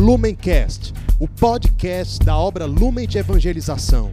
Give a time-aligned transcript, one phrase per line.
[0.00, 4.10] Lumencast, o podcast da obra Lumen de Evangelização.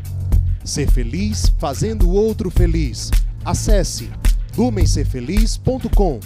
[0.61, 3.09] Ser feliz fazendo o outro feliz.
[3.45, 4.11] Acesse
[4.57, 6.19] lumencerfeliz.com.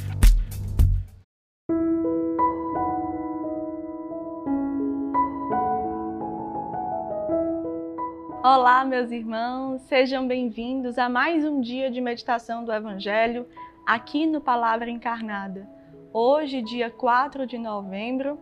[8.44, 13.46] Olá, meus irmãos, sejam bem-vindos a mais um dia de meditação do Evangelho
[13.86, 15.70] aqui no Palavra Encarnada.
[16.12, 18.40] Hoje, dia 4 de novembro,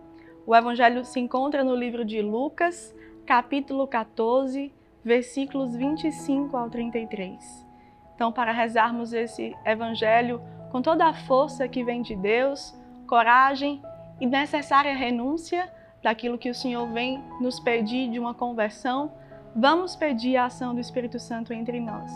[0.50, 2.92] o Evangelho se encontra no livro de Lucas,
[3.24, 4.74] capítulo 14,
[5.06, 7.68] versículos 25 ao 33.
[8.16, 13.80] Então, para rezarmos esse Evangelho com toda a força que vem de Deus, coragem
[14.20, 15.71] e necessária renúncia
[16.02, 19.14] daquilo que o Senhor vem nos pedir de uma conversão,
[19.56, 22.12] vamos pedir a ação do Espírito Santo entre nós.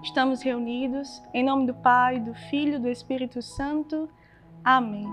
[0.00, 4.08] Estamos reunidos em nome do Pai, do Filho e do Espírito Santo.
[4.62, 5.12] Amém.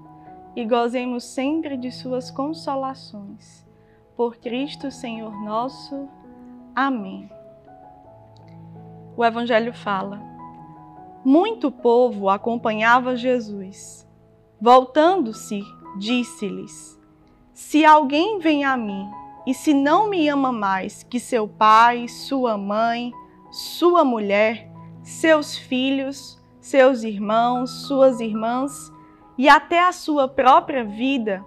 [0.55, 3.65] e gozemos sempre de Suas consolações.
[4.15, 6.07] Por Cristo, Senhor nosso.
[6.75, 7.29] Amém.
[9.15, 10.21] O Evangelho fala:
[11.23, 14.07] Muito povo acompanhava Jesus.
[14.59, 15.63] Voltando-se,
[15.97, 16.99] disse-lhes:
[17.53, 19.09] Se alguém vem a mim
[19.45, 23.11] e se não me ama mais que seu pai, sua mãe,
[23.51, 28.91] sua mulher, seus filhos, seus irmãos, suas irmãs,
[29.41, 31.43] e até a sua própria vida,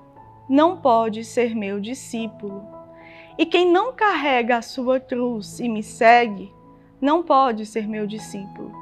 [0.48, 2.67] não pode ser meu discípulo.
[3.39, 6.53] E quem não carrega a sua cruz e me segue,
[7.00, 8.72] não pode ser meu discípulo.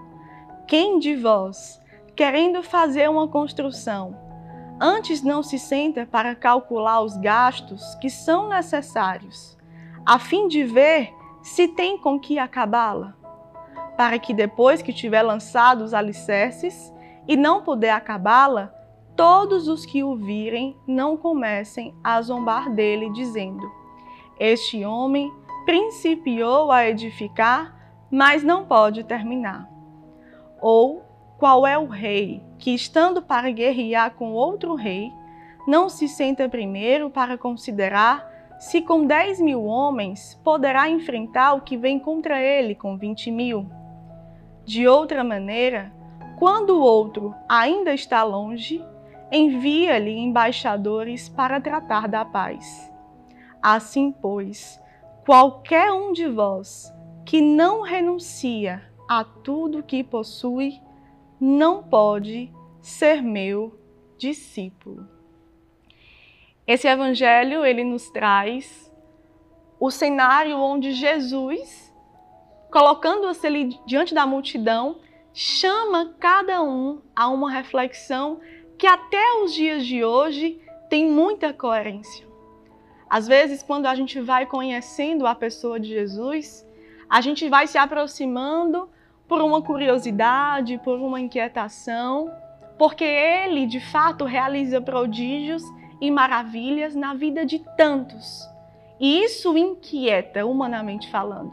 [0.67, 1.79] Quem de vós,
[2.17, 4.17] querendo fazer uma construção,
[4.81, 9.59] antes não se senta para calcular os gastos que são necessários,
[10.07, 11.13] a fim de ver
[11.43, 13.13] se tem com que acabá-la?
[13.95, 16.91] Para que depois que tiver lançado os alicerces
[17.29, 18.81] e não puder acabá-la,
[19.17, 23.71] todos os que o virem não comecem a zombar dele, dizendo:
[24.39, 25.33] Este homem
[25.65, 27.75] principiou a edificar,
[28.11, 29.69] mas não pode terminar.
[30.61, 31.03] Ou
[31.39, 35.13] qual é o rei que, estando para guerrear com outro rei,
[35.67, 41.77] não se senta primeiro para considerar se com 10 mil homens poderá enfrentar o que
[41.77, 43.67] vem contra ele com 20 mil?
[44.65, 45.93] De outra maneira,
[46.39, 48.85] quando o outro ainda está longe,
[49.33, 52.93] envia-lhe embaixadores para tratar da paz.
[53.63, 54.79] Assim, pois,
[55.25, 56.93] qualquer um de vós
[57.25, 60.81] que não renuncia a tudo que possui,
[61.41, 63.79] não pode ser meu
[64.19, 65.09] discípulo.
[66.67, 68.93] Esse evangelho ele nos traz
[69.81, 71.93] o cenário onde Jesus,
[72.71, 75.01] colocando-se ali diante da multidão,
[75.35, 78.41] chama cada um a uma reflexão
[78.83, 80.61] que até os dias de hoje
[80.91, 82.27] tem muita coerência.
[83.09, 86.67] Às vezes, quando a gente vai conhecendo a pessoa de Jesus,
[87.09, 88.91] a gente vai se aproximando
[89.29, 92.29] por uma curiosidade, por uma inquietação,
[92.77, 95.63] porque ele de fato realiza prodígios
[96.01, 98.45] e maravilhas na vida de tantos.
[98.99, 101.53] E isso inquieta, humanamente falando.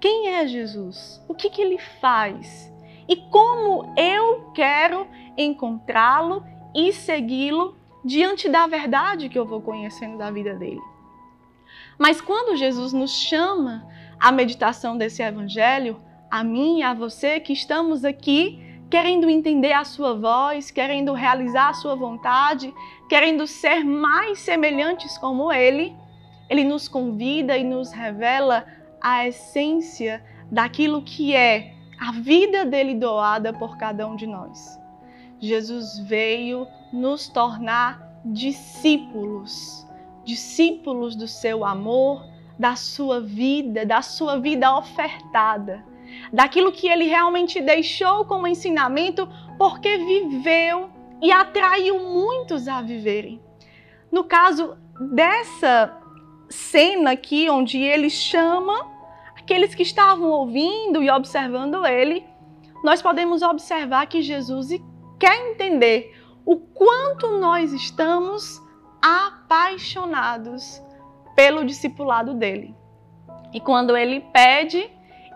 [0.00, 1.22] Quem é Jesus?
[1.28, 2.72] O que, que ele faz?
[3.06, 6.42] E como eu quero encontrá-lo
[6.74, 10.80] e segui-lo diante da verdade que eu vou conhecendo da vida dele.
[11.98, 13.86] Mas quando Jesus nos chama
[14.20, 19.84] à meditação desse evangelho, a mim e a você que estamos aqui querendo entender a
[19.84, 22.72] sua voz, querendo realizar a sua vontade,
[23.08, 25.96] querendo ser mais semelhantes como ele,
[26.48, 28.66] ele nos convida e nos revela
[29.00, 34.83] a essência daquilo que é a vida dele doada por cada um de nós.
[35.40, 39.86] Jesus veio nos tornar discípulos,
[40.24, 42.24] discípulos do seu amor,
[42.58, 45.84] da sua vida, da sua vida ofertada,
[46.32, 49.28] daquilo que ele realmente deixou como ensinamento,
[49.58, 50.90] porque viveu
[51.20, 53.40] e atraiu muitos a viverem.
[54.10, 54.76] No caso
[55.12, 56.00] dessa
[56.48, 58.88] cena aqui, onde ele chama
[59.36, 62.24] aqueles que estavam ouvindo e observando ele,
[62.82, 64.70] nós podemos observar que Jesus
[65.24, 68.60] quer entender o quanto nós estamos
[69.00, 70.82] apaixonados
[71.34, 72.74] pelo discipulado dele.
[73.50, 74.86] E quando ele pede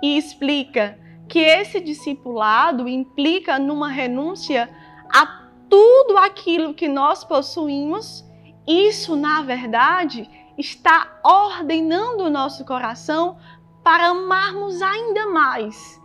[0.03, 4.69] e explica que esse discipulado implica numa renúncia
[5.11, 8.23] a tudo aquilo que nós possuímos,
[8.67, 13.39] isso, na verdade, está ordenando o nosso coração
[13.83, 15.99] para amarmos ainda mais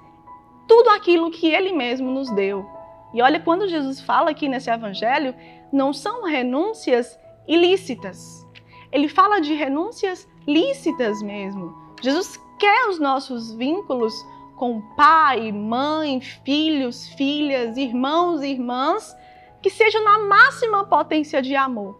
[0.69, 2.82] tudo aquilo que ele mesmo nos deu.
[3.13, 5.36] E olha, quando Jesus fala aqui nesse evangelho,
[5.71, 8.45] não são renúncias ilícitas.
[8.92, 11.75] Ele fala de renúncias lícitas mesmo.
[12.01, 14.13] Jesus quer os nossos vínculos
[14.56, 19.15] com pai, mãe, filhos, filhas, irmãos e irmãs
[19.62, 22.00] que sejam na máxima potência de amor.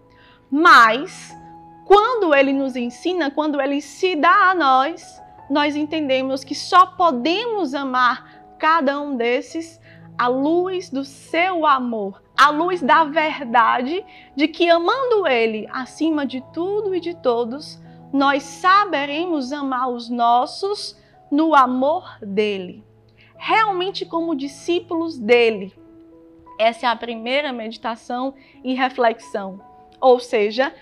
[0.52, 1.36] Mas
[1.86, 7.74] quando ele nos ensina, quando ele se dá a nós, nós entendemos que só podemos
[7.74, 9.80] amar cada um desses
[10.18, 14.06] à luz do seu amor, à luz da verdade
[14.36, 17.82] de que amando ele acima de tudo e de todos,
[18.12, 21.02] nós saberemos amar os nossos
[21.32, 22.84] no amor dele,
[23.36, 25.74] realmente como discípulos dele.
[26.60, 29.60] Essa é a primeira meditação e reflexão.
[30.00, 30.74] Ou seja,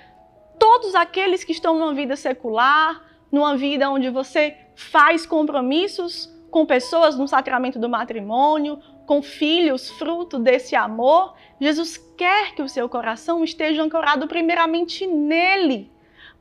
[0.60, 3.02] todos aqueles que estão numa vida secular,
[3.32, 8.78] numa vida onde você faz compromissos com pessoas no sacramento do matrimônio,
[9.12, 15.92] com filhos, fruto desse amor, Jesus quer que o seu coração esteja ancorado primeiramente nele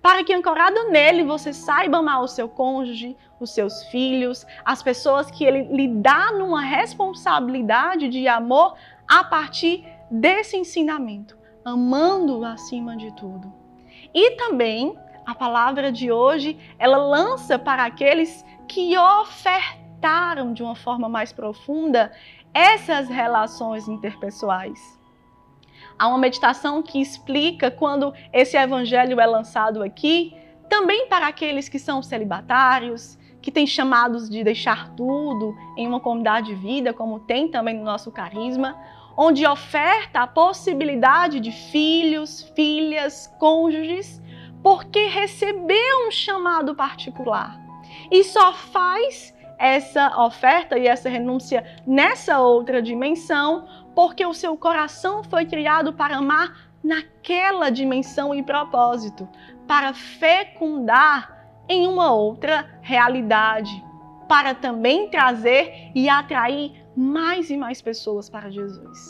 [0.00, 5.32] para que ancorado nele você saiba amar o seu cônjuge, os seus filhos, as pessoas
[5.32, 8.76] que ele lhe dá numa responsabilidade de amor
[9.08, 13.52] a partir desse ensinamento, amando acima de tudo.
[14.14, 14.96] E também
[15.26, 22.12] a palavra de hoje, ela lança para aqueles que ofertaram de uma forma mais profunda
[22.52, 24.98] essas relações interpessoais.
[25.98, 30.34] Há uma meditação que explica quando esse evangelho é lançado aqui,
[30.68, 36.48] também para aqueles que são celibatários, que têm chamados de deixar tudo em uma comunidade
[36.48, 38.76] de vida, como tem também no nosso carisma,
[39.16, 44.22] onde oferta a possibilidade de filhos, filhas, cônjuges,
[44.62, 47.58] porque recebeu um chamado particular.
[48.10, 55.22] E só faz essa oferta e essa renúncia nessa outra dimensão porque o seu coração
[55.22, 59.28] foi criado para amar naquela dimensão e propósito,
[59.68, 63.84] para fecundar em uma outra realidade,
[64.26, 69.08] para também trazer e atrair mais e mais pessoas para Jesus.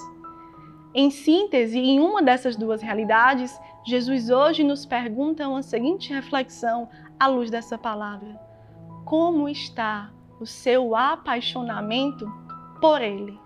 [0.93, 6.89] Em síntese, em uma dessas duas realidades, Jesus hoje nos pergunta uma seguinte reflexão
[7.19, 8.41] à luz dessa palavra:
[9.05, 12.27] Como está o seu apaixonamento
[12.81, 13.39] por Ele?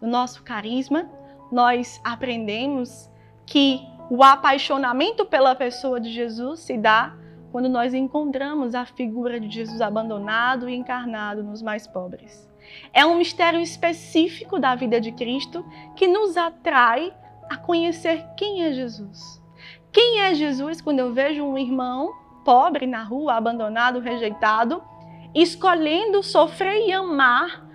[0.00, 1.08] no nosso carisma,
[1.50, 3.10] nós aprendemos
[3.46, 3.80] que
[4.10, 7.14] o apaixonamento pela pessoa de Jesus se dá
[7.50, 12.48] quando nós encontramos a figura de Jesus abandonado e encarnado nos mais pobres.
[12.92, 15.64] É um mistério específico da vida de Cristo
[15.96, 17.12] que nos atrai
[17.48, 19.42] a conhecer quem é Jesus.
[19.90, 22.12] Quem é Jesus quando eu vejo um irmão
[22.44, 24.82] pobre na rua, abandonado, rejeitado,
[25.34, 27.66] escolhendo sofrer e amar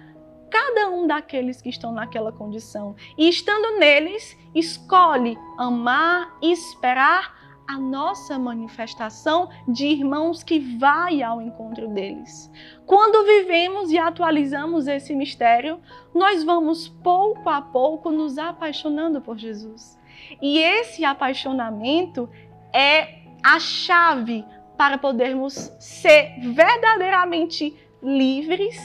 [0.50, 2.96] cada um daqueles que estão naquela condição.
[3.18, 11.42] E estando neles, escolhe amar e esperar a nossa manifestação de irmãos que vai ao
[11.42, 12.52] encontro deles.
[12.86, 15.80] Quando vivemos e atualizamos esse mistério,
[16.14, 19.98] nós vamos pouco a pouco nos apaixonando por Jesus.
[20.42, 22.30] E esse apaixonamento
[22.72, 24.46] é a chave
[24.78, 28.78] para podermos ser verdadeiramente livres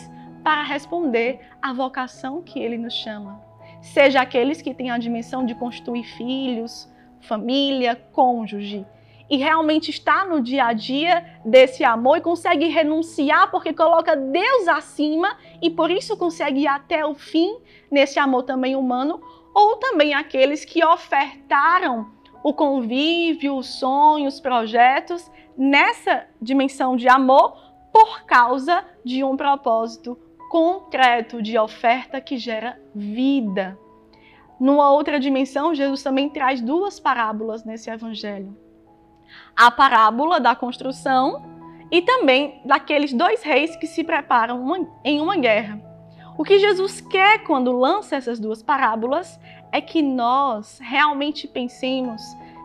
[0.44, 3.42] para responder à vocação que ele nos chama.
[3.80, 6.88] Seja aqueles que têm a dimensão de constituir filhos,
[7.20, 8.86] família, cônjuge,
[9.30, 14.66] e realmente está no dia a dia desse amor e consegue renunciar porque coloca Deus
[14.68, 17.58] acima e por isso consegue ir até o fim
[17.90, 19.20] nesse amor também humano,
[19.54, 22.10] ou também aqueles que ofertaram
[22.42, 27.56] o convívio, os sonhos, os projetos nessa dimensão de amor
[27.92, 30.18] por causa de um propósito
[30.48, 33.78] concreto de oferta que gera vida.
[34.58, 38.56] Numa outra dimensão, Jesus também traz duas parábolas nesse evangelho.
[39.56, 41.42] A parábola da construção
[41.90, 45.80] e também daqueles dois reis que se preparam em uma guerra.
[46.36, 49.40] O que Jesus quer quando lança essas duas parábolas
[49.72, 52.22] é que nós realmente pensemos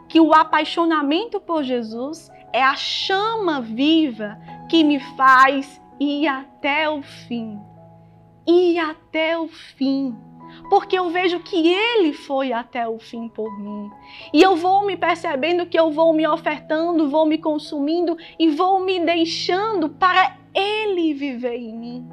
[0.07, 4.37] que o apaixonamento por Jesus é a chama viva
[4.69, 7.59] que me faz ir até o fim
[8.45, 10.15] ir até o fim.
[10.69, 13.89] porque eu vejo que Ele foi até o fim por mim.
[14.31, 18.79] E eu vou me percebendo que eu vou me ofertando, vou me consumindo e vou
[18.79, 22.09] me deixando para Ele viver em mim.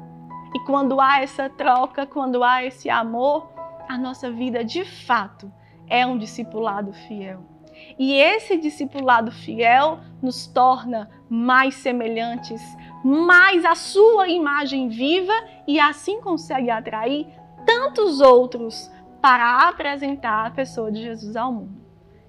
[0.55, 3.50] E quando há essa troca, quando há esse amor,
[3.91, 5.51] a nossa vida de fato
[5.85, 7.43] é um discipulado fiel.
[7.99, 12.61] E esse discipulado fiel nos torna mais semelhantes,
[13.03, 15.33] mais a sua imagem viva
[15.67, 17.27] e assim consegue atrair
[17.65, 18.89] tantos outros
[19.21, 21.80] para apresentar a pessoa de Jesus ao mundo.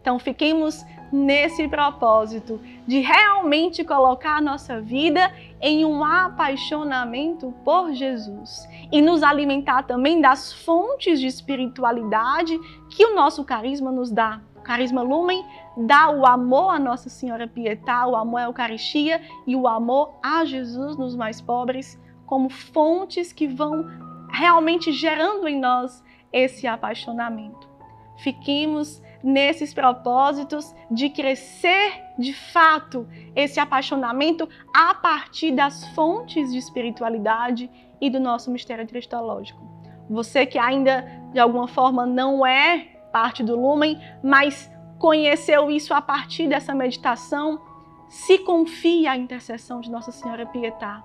[0.02, 8.66] Então, fiquemos nesse propósito de realmente colocar a nossa vida em um apaixonamento por Jesus
[8.90, 12.58] e nos alimentar também das fontes de espiritualidade
[12.90, 14.40] que o nosso carisma nos dá.
[14.56, 15.44] O carisma Lumen
[15.76, 20.44] dá o amor à Nossa Senhora Pietá, o amor à Eucaristia e o amor a
[20.44, 23.86] Jesus nos mais pobres como fontes que vão
[24.32, 27.70] realmente gerando em nós esse apaixonamento.
[28.16, 37.70] Fiquemos nesses propósitos de crescer de fato esse apaixonamento a partir das fontes de espiritualidade
[38.00, 39.62] e do nosso mistério cristológico.
[40.10, 46.02] Você que ainda de alguma forma não é parte do Lumen, mas conheceu isso a
[46.02, 47.60] partir dessa meditação,
[48.08, 51.02] se confia à intercessão de Nossa Senhora Pietá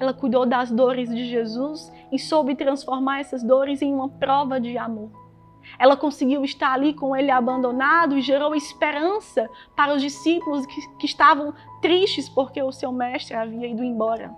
[0.00, 4.78] ela cuidou das dores de Jesus e soube transformar essas dores em uma prova de
[4.78, 5.10] amor.
[5.78, 11.06] Ela conseguiu estar ali com ele abandonado e gerou esperança para os discípulos que, que
[11.06, 14.34] estavam tristes porque o seu mestre havia ido embora.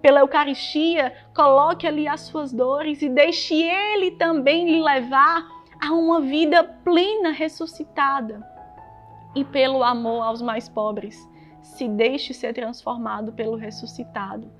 [0.00, 5.46] Pela Eucaristia, coloque ali as suas dores e deixe ele também lhe levar
[5.82, 8.40] a uma vida plena, ressuscitada.
[9.34, 11.28] E pelo amor aos mais pobres,
[11.62, 14.50] se deixe ser transformado pelo ressuscitado,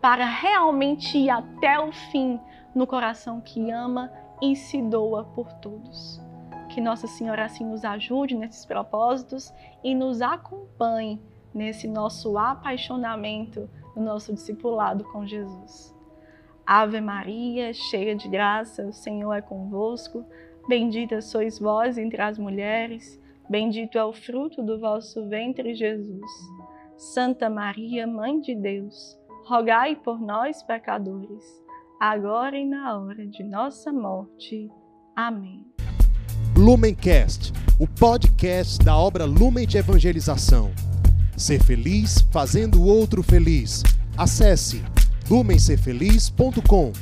[0.00, 2.38] para realmente ir até o fim
[2.74, 4.10] no coração que ama
[4.42, 6.20] e se doa por todos.
[6.70, 11.20] Que Nossa Senhora assim nos ajude nesses propósitos e nos acompanhe
[11.54, 15.94] nesse nosso apaixonamento, no nosso discipulado com Jesus.
[16.64, 20.24] Ave Maria, cheia de graça, o Senhor é convosco.
[20.68, 26.30] Bendita sois vós entre as mulheres, bendito é o fruto do vosso ventre, Jesus.
[26.96, 31.60] Santa Maria, Mãe de Deus, rogai por nós, pecadores,
[32.00, 34.70] agora e na hora de nossa morte.
[35.14, 35.66] Amém.
[36.56, 40.72] Lumencast, o podcast da obra Lumen de Evangelização.
[41.36, 43.82] Ser feliz fazendo o outro feliz.
[44.16, 44.82] Acesse
[45.28, 46.92] lumencerfeliz.com.